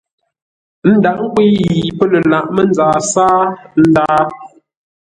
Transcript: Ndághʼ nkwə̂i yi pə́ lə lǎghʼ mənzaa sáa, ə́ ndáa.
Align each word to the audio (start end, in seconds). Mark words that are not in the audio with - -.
Ndághʼ 0.93 1.19
nkwə̂i 1.25 1.49
yi 1.57 1.81
pə́ 1.97 2.07
lə 2.11 2.19
lǎghʼ 2.31 2.47
mənzaa 2.55 2.97
sáa, 3.11 3.39
ə́ 3.79 3.83
ndáa. 3.89 4.21